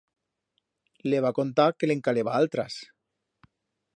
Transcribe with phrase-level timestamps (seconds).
[1.11, 2.79] Le va contar que le'n caleba altras.